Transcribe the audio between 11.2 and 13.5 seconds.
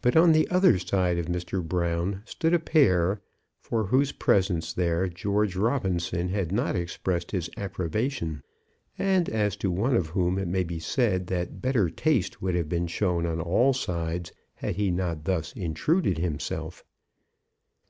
that better taste would have been shown on